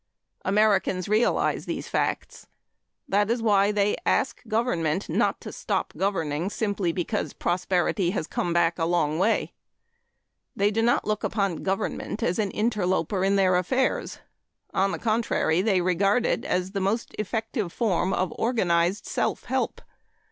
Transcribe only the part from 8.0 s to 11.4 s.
has come back a long way. They do not look